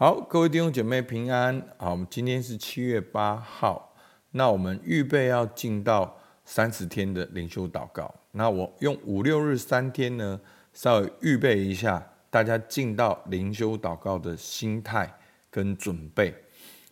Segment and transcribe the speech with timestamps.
[0.00, 1.60] 好，各位弟兄姐妹平安。
[1.76, 3.94] 好，我们今天是七月八号，
[4.30, 8.10] 那我们预备要进到三十天的灵修祷告。
[8.30, 10.40] 那我用五六日三天呢，
[10.72, 15.18] 稍微预备一下大家进到灵修祷告的心态
[15.50, 16.34] 跟准备。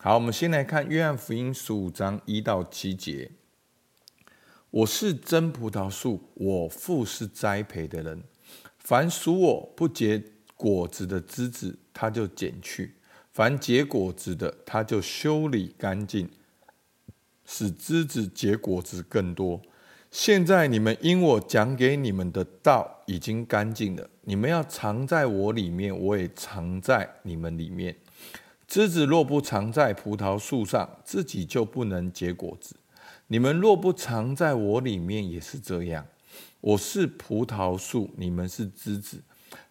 [0.00, 3.30] 好，我们先来看约翰福音十五章一到七节。
[4.70, 8.22] 我是真葡萄树，我父是栽培的人。
[8.78, 10.22] 凡属我不结
[10.56, 12.90] 果子的枝子，他就剪去；
[13.32, 16.28] 凡结果子的，他就修理干净，
[17.44, 19.60] 使枝子结果子更多。
[20.10, 27.96] 现在你们因我讲给你们的道已经干净了，你们要藏在我里面，我也藏在你们里面。
[28.68, 32.76] 枝子若不藏在葡萄树上，自己就不能结果子；
[33.26, 36.06] 你们若不藏在我里面，也是这样。
[36.60, 39.20] 我是葡萄树，你们是枝子。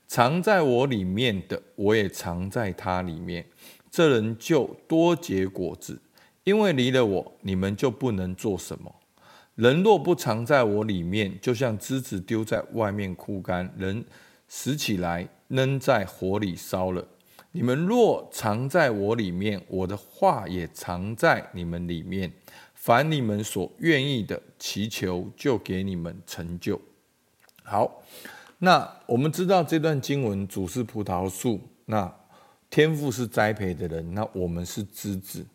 [0.07, 3.45] 藏在我里面的，我也藏在他里面，
[3.89, 5.99] 这人就多结果子，
[6.43, 8.93] 因为离了我，你们就不能做什么。
[9.55, 14.05] 人若不藏在我里面，就像枝子丢在外面枯干，人
[14.47, 17.07] 拾起来扔在火里烧了。
[17.51, 22.31] 你们若藏在我里面，我的话也藏在你们里面，
[22.75, 26.79] 凡你们所愿意的，祈求就给你们成就。
[27.63, 28.03] 好。
[28.63, 32.09] 那我们知道这段经文，主是葡萄树，那
[32.69, 35.45] 天父是栽培的人，那我们是枝子。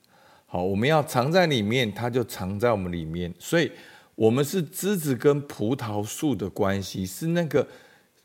[0.44, 3.34] 好，我们要藏在里面，它就藏在我们里面。
[3.38, 3.72] 所以，
[4.14, 7.66] 我们是枝子跟葡萄树的关系，是那个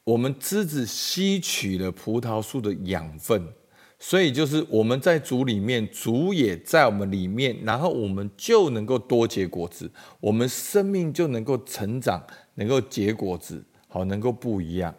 [0.04, 3.42] 我们枝子吸取了葡萄树的养分，
[3.98, 9.90] 所以就是我们在主里面，主也在我们里面，然后我们就能够多结果子，
[10.20, 12.22] 我们生命就能够成长，
[12.56, 13.64] 能够结果子。
[13.94, 14.92] 好，能够不一样，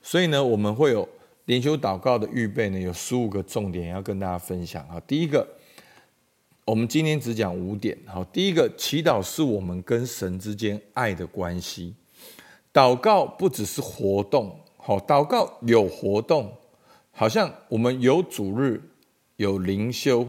[0.00, 1.08] 所以呢，我们会有
[1.46, 4.86] 灵修祷告的预备呢，有十五个重点要跟大家分享。
[4.86, 5.44] 好，第一个，
[6.64, 7.98] 我们今天只讲五点。
[8.06, 11.96] 好，第一个，祈祷是我们跟神之间爱的关系。
[12.72, 16.54] 祷告不只是活动，好，祷告有活动，
[17.10, 18.80] 好像我们有主日，
[19.38, 20.24] 有灵修，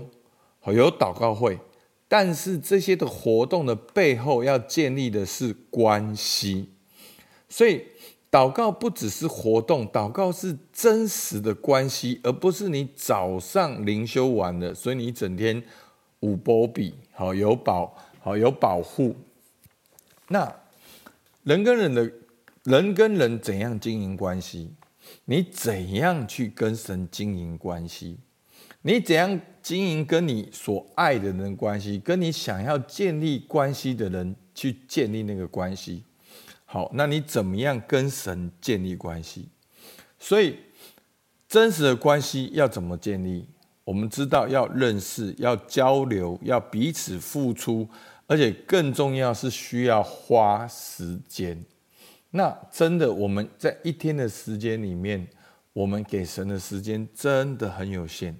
[0.59, 1.59] 好，有祷告会，
[2.07, 6.69] 但是这些的活动的背后要建立的是关系。
[7.51, 7.83] 所以，
[8.31, 15.61] 祷告不只是活动，祷告是真实的关系，而不是你早上灵修完了，所以你整天
[16.21, 19.13] 五波比，好有保，好有保护。
[20.29, 20.55] 那
[21.43, 22.09] 人跟人的，
[22.63, 24.71] 人跟人怎样经营关系？
[25.25, 28.17] 你怎样去跟神经营关系？
[28.83, 31.99] 你怎样经营跟你所爱的人关系？
[31.99, 36.03] 跟你想要建立关系的人去建立那个关系？
[36.73, 39.49] 好，那你怎么样跟神建立关系？
[40.17, 40.57] 所以
[41.45, 43.45] 真实的关系要怎么建立？
[43.83, 47.85] 我们知道要认识、要交流、要彼此付出，
[48.25, 51.61] 而且更重要是需要花时间。
[52.29, 55.27] 那真的我们在一天的时间里面，
[55.73, 58.33] 我们给神的时间真的很有限。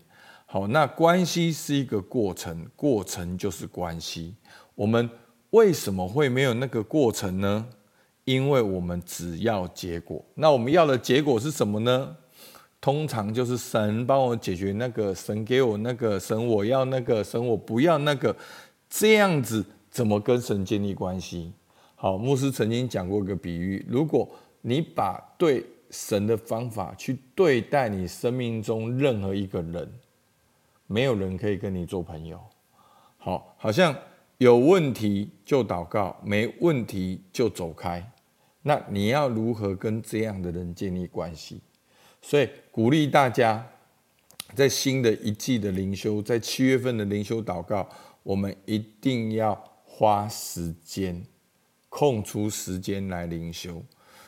[0.46, 4.34] 好，那关系是一个过程，过程就是关系。
[4.74, 5.10] 我们
[5.50, 7.68] 为什么会没有那个过程呢？
[8.32, 12.16] 因为我们只要结果，那我们要的结果是什么呢？
[12.80, 18.34] 通常就是神帮我解决那个，神给我那个，神我要那个，神我不要那个，
[18.90, 21.52] 这样子怎么跟神建立关系？
[21.96, 24.26] 好，牧师曾经讲过一个比喻：如果
[24.62, 29.92] 你把对神的方法去对待你生命中任何一个人，
[30.88, 32.40] 没有人可以跟你做朋友。
[33.18, 33.94] 好，好像。
[34.38, 38.04] 有问题就祷告，没问题就走开。
[38.64, 41.62] 那你要如何跟这样的人建立关系？
[42.22, 43.68] 所以鼓励大家，
[44.56, 47.90] 在新的一季的灵修，在七月份的灵修祷告，
[48.24, 51.24] 我们一定要花时间，
[51.90, 53.84] 空出时间来灵修。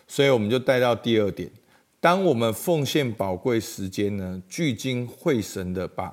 [0.08, 1.50] 所以我们就带到第二点：
[2.00, 6.12] 当我们奉献宝贵时间呢，聚精会神的把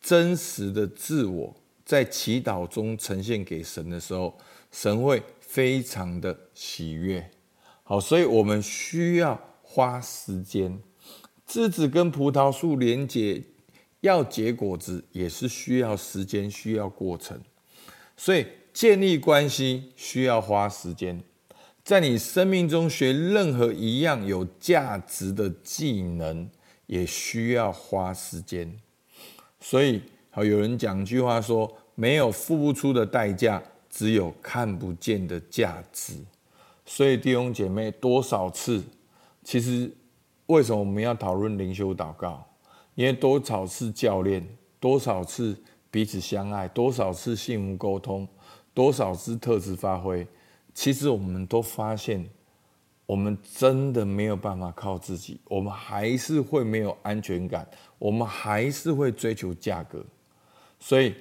[0.00, 1.56] 真实的自我。
[1.84, 4.38] 在祈祷中呈现给神的时候，
[4.70, 7.28] 神会非常的喜悦。
[7.90, 10.78] 好，所以我们需要花时间。
[11.44, 13.42] 枝子跟葡萄树连接，
[14.02, 17.40] 要结果子也是需要时间，需要过程。
[18.16, 21.20] 所以建立关系需要花时间。
[21.82, 26.48] 在你生命中学任何一样有价值的技能，
[26.86, 28.78] 也需要花时间。
[29.58, 30.00] 所以，
[30.30, 31.76] 好，有人讲一句话说。
[31.96, 36.14] 没有付不出的代价，只有看不见的价值。
[36.90, 38.82] 所以弟兄姐妹，多少次？
[39.44, 39.88] 其实
[40.46, 42.44] 为什么我们要讨论灵修祷告？
[42.96, 44.44] 因为多少次教练，
[44.80, 45.56] 多少次
[45.88, 48.26] 彼此相爱，多少次幸福沟通，
[48.74, 50.26] 多少次特质发挥，
[50.74, 52.28] 其实我们都发现，
[53.06, 57.64] 我们真的没有办法靠自己，我们还是会没有安全感，
[58.00, 60.04] 我们还是会追求价格。
[60.80, 61.14] 所以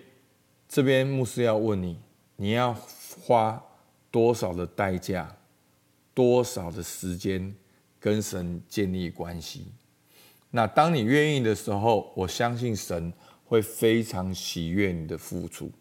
[0.68, 2.00] 这边牧师要问你，
[2.38, 2.76] 你要
[3.22, 3.64] 花
[4.10, 5.32] 多少的代价，
[6.14, 7.56] 多少的时间
[8.00, 9.68] 跟神建立关系？
[10.52, 13.14] 那当你愿意的时候，我相信神
[13.46, 15.72] 会非常喜悦你的付出。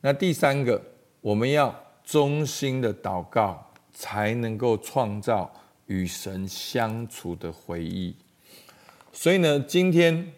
[0.00, 0.82] 那第三个，
[1.20, 1.74] 我们要
[2.04, 5.52] 衷心的祷告，才能够创造
[5.86, 8.16] 与神相处的回忆。
[9.12, 10.32] 所以呢，今天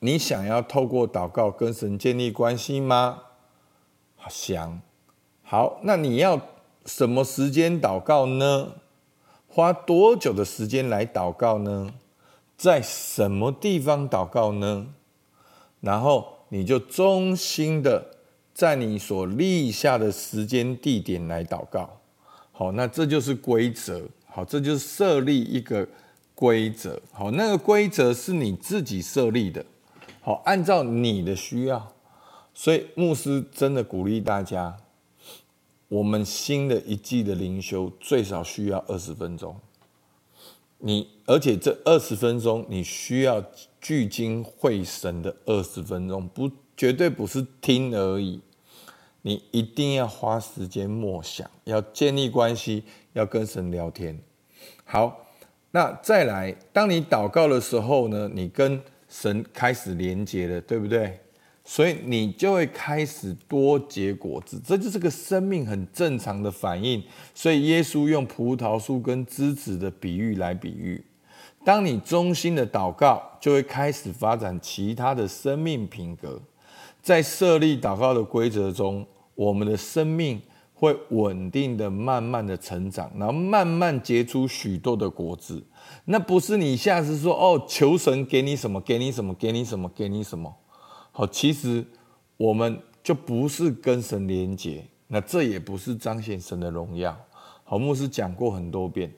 [0.00, 3.22] 你想要透过祷告跟神建立关系吗？
[4.28, 4.82] 想。
[5.42, 6.40] 好，那你要
[6.84, 8.72] 什么时间祷告呢？
[9.48, 11.92] 花多久的时间来祷告呢？
[12.56, 14.86] 在什么地方祷告呢？
[15.80, 18.16] 然后你就衷心的
[18.54, 21.98] 在你所立下的时间地点来祷告。
[22.52, 24.02] 好，那这就是规则。
[24.26, 25.86] 好，这就是设立一个
[26.34, 27.00] 规则。
[27.10, 29.64] 好，那个规则是你自己设立的。
[30.20, 31.92] 好，按照你的需要。
[32.54, 34.76] 所以牧师真的鼓励大家，
[35.92, 39.54] 我们新的一季的灵修最少需要二十分钟。
[40.78, 43.44] 你而且这二十分钟，你需要
[43.78, 48.40] 聚精会神的二十分钟，不绝对不是听而已。
[49.20, 54.18] 你一定要花时间默想，要建立关系，要跟神聊天。
[54.84, 55.26] 好，
[55.72, 58.80] 那再来，当你祷告的时候呢，你跟
[59.10, 61.20] 神开始连接了，对不对？
[61.64, 67.02] 所以你就会开始多结果子，这就是个生命很正常的反应。
[67.34, 71.04] 所以耶稣用葡萄树跟枝子的比喻来比喻，
[71.64, 76.40] 当你衷心的祷告，就会开始发展其他的生命品格。
[77.00, 80.40] 在设立祷告的规则中，我们的生命
[80.74, 85.62] 会稳定的、慢慢的成长，然后慢慢结出许多的果子。
[86.04, 90.54] 那不是你下子说哦，求神给你什么，给你什么，给你什么，给你什么。
[91.14, 91.84] 好，其实
[92.38, 97.14] 我们就不是跟神连结，那这也不是彰显神的荣耀。
[97.64, 99.12] 好，牧师讲过很多遍，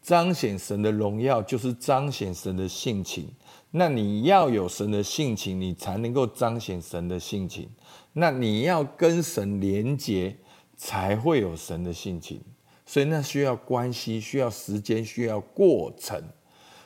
[0.00, 3.28] 彰显神的荣耀就是彰显神的性情。
[3.72, 7.68] 那你要有神的性情，你才能够彰显神的性情。
[8.12, 10.36] 那你要跟神连结，
[10.76, 12.40] 才会有神的性情。
[12.86, 16.22] 所以那需要关系，需要时间，需要过程。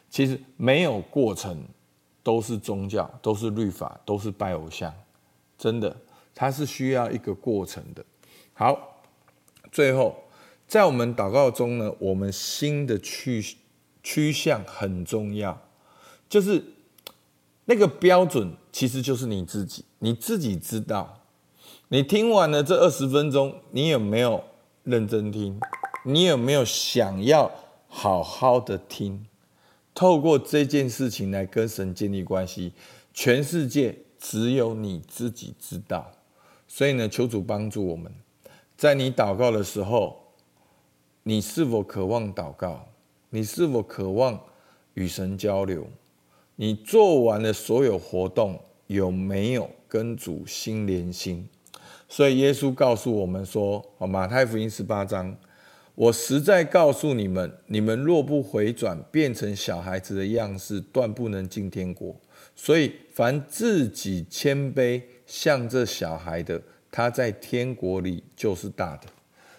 [0.08, 1.62] 其实没有过程。
[2.24, 4.92] 都是宗教，都是律法，都是拜偶像，
[5.56, 5.96] 真的，
[6.34, 8.04] 它是需要一个过程的。
[8.54, 9.02] 好，
[9.70, 10.16] 最后
[10.66, 13.44] 在我们祷告中呢，我们心的趋
[14.02, 15.60] 趋向很重要，
[16.28, 16.64] 就是
[17.66, 21.20] 那个标准，其实就是你自己，你自己知道。
[21.88, 24.42] 你听完了这二十分钟，你有没有
[24.82, 25.60] 认真听？
[26.06, 27.50] 你有没有想要
[27.86, 29.26] 好好的听？
[29.94, 32.72] 透过这件事情来跟神建立关系，
[33.12, 36.10] 全世界只有你自己知道。
[36.66, 38.12] 所以呢，求主帮助我们，
[38.76, 40.32] 在你祷告的时候，
[41.22, 42.88] 你是否渴望祷告？
[43.30, 44.40] 你是否渴望
[44.94, 45.86] 与神交流？
[46.56, 51.48] 你做完了所有活动，有没有跟主心连心？
[52.08, 55.36] 所以耶稣告诉我们说：“好，马太福音十八章。”
[55.94, 62.14] 我实在告诉你们，你们若不回转，变成小孩子的样式，断不能进天国。
[62.56, 66.60] 所以，凡自己谦卑像这小孩的，
[66.90, 69.02] 他在天国里就是大的。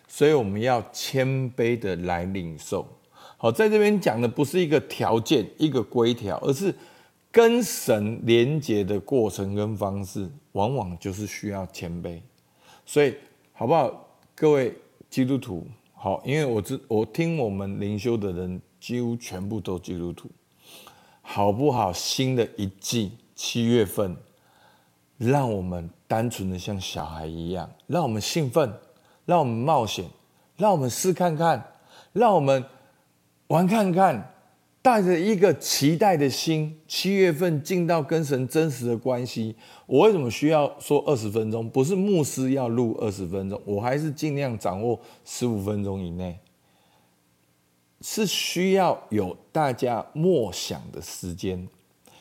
[0.10, 2.86] 所以，我们要谦卑的来领受。
[3.38, 6.74] 好，在这边讲的不是一个条件、一个规条，而是
[7.32, 12.20] 跟神连接的过程跟方式，往往就是需要谦卑。
[12.86, 13.16] 所以，
[13.54, 14.74] 好不好，各位
[15.10, 15.66] 基督徒？
[16.06, 20.30] 好，因为我知我听我们灵修的人几乎全部都基督徒，
[21.24, 21.92] 好不好？
[21.92, 24.16] 新的一季七月份，
[25.18, 28.72] 让我们单纯的像小孩一样，让我们兴奋，
[29.26, 30.06] 让我们冒险，
[30.58, 31.74] 让我们试看看，
[32.14, 32.64] 让我们
[33.48, 34.35] 玩看看。
[34.86, 39.56] 带着一个期待的心，七月份进到跟神真实的关系。
[39.88, 41.68] 我为什么需要说二十分钟？
[41.68, 46.38] 不是牧师要录二十分钟，我还是尽量掌握十五分钟以内。
[48.02, 51.68] 是需要有大家默想的时间，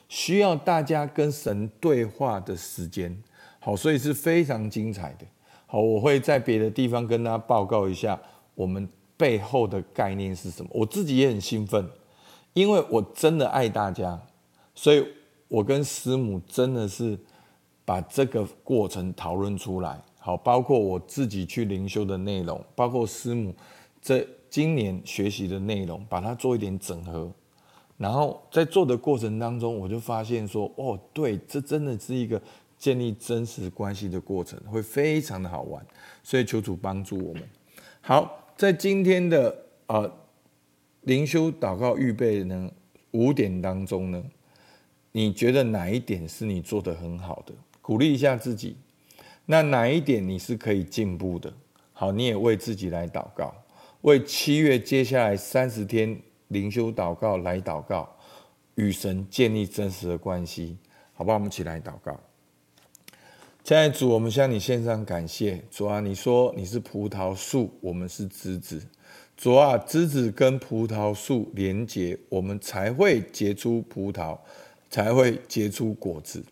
[0.08, 3.14] 需要大家跟神对话的时间。
[3.58, 5.26] 好，所以是非常精彩的。
[5.66, 8.18] 好，我会在别的地方跟大家报告一下
[8.54, 10.70] 我们背后的概念是什么。
[10.72, 11.86] 我自己也很兴奋。
[12.54, 14.18] 因为我真的爱大家，
[14.74, 15.06] 所以
[15.48, 17.18] 我跟师母真的是
[17.84, 23.54] 把这个过程讨论出来，好，包括我自己去灵修的内容，包括师母
[24.00, 27.30] 这今年学习的内容，把它做一点整合。
[27.96, 32.40] 然后在做的过程当中，我就发现说，哦，对，这真的是一个
[32.76, 35.84] 建立真实关系的过程，会非常的好玩。
[36.22, 37.42] 所以求主帮助我们。
[38.00, 39.56] 好，在今天的
[39.86, 40.10] 呃
[41.04, 42.70] 灵修祷告预备呢
[43.12, 44.22] 五点当中呢，
[45.12, 47.54] 你觉得哪一点是你做得很好的？
[47.80, 48.76] 鼓励一下自己。
[49.46, 51.52] 那哪一点你是可以进步的？
[51.92, 53.54] 好，你也为自己来祷告，
[54.00, 56.18] 为七月接下来三十天
[56.48, 58.08] 灵修祷告来祷告，
[58.76, 60.78] 与神建立真实的关系，
[61.12, 61.36] 好不好？
[61.36, 62.18] 我们一起来祷告。
[63.62, 65.62] 亲爱的主，我们向你献上感谢。
[65.70, 68.82] 主啊，你说你是葡萄树，我们是枝子。
[69.36, 74.38] 主啊，枝子跟葡萄树连结，我们才会结出葡萄，
[74.88, 76.42] 才会结出果子。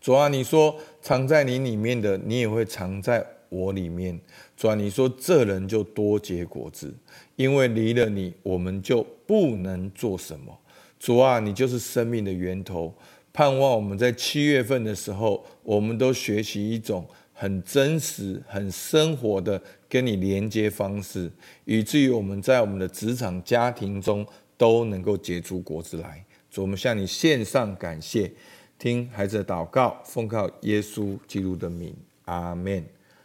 [0.00, 4.18] 主啊，你说藏在你里面的，你也会藏在我里面。
[4.56, 6.92] 主啊，你说这人就多结果子，
[7.36, 10.58] 因为离了你，我们就不能做什么。
[10.98, 12.92] 主啊，你就是生命的源头。
[13.32, 17.06] 盼望我们在七月份的时候，我们都学习一种
[17.40, 21.30] 很真实、很生活的跟你连接方式，
[21.64, 24.26] 以至于我们在我们的职场、家庭中
[24.56, 26.24] 都能够结出果子来。
[26.50, 28.32] 主，我们向你献上感谢。
[28.76, 32.84] 听孩子的祷告，奉靠耶稣基督的名，阿门。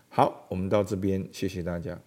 [0.09, 1.99] 好，我们到这边，谢谢大家。